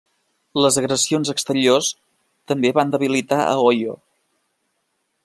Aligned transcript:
Les 0.65 0.77
agressions 0.81 1.31
exteriors 1.33 1.91
també 2.53 2.73
van 2.79 2.97
debilitar 2.97 3.39
a 3.45 3.55
Oyo. 3.69 3.95